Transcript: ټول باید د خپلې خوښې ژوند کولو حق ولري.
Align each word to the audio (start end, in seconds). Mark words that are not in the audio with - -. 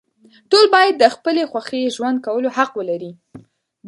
ټول 0.51 0.65
باید 0.75 0.93
د 0.97 1.05
خپلې 1.15 1.43
خوښې 1.51 1.93
ژوند 1.95 2.17
کولو 2.25 2.49
حق 2.57 2.71
ولري. 2.79 3.11